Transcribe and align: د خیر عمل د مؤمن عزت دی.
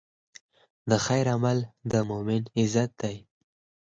د 0.89 0.91
خیر 1.05 1.25
عمل 1.35 1.57
د 1.91 1.93
مؤمن 2.09 2.41
عزت 2.59 2.91
دی. 3.01 3.15